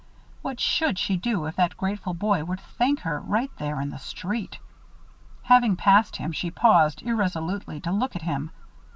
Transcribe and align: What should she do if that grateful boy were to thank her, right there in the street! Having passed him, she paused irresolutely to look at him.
What 0.41 0.59
should 0.59 0.97
she 0.97 1.15
do 1.15 1.45
if 1.45 1.55
that 1.57 1.77
grateful 1.77 2.15
boy 2.15 2.43
were 2.43 2.55
to 2.55 2.63
thank 2.63 3.01
her, 3.01 3.19
right 3.19 3.51
there 3.59 3.79
in 3.79 3.91
the 3.91 3.99
street! 3.99 4.57
Having 5.43 5.75
passed 5.75 6.15
him, 6.15 6.31
she 6.31 6.49
paused 6.49 7.03
irresolutely 7.03 7.79
to 7.81 7.91
look 7.91 8.15
at 8.15 8.23
him. 8.23 8.49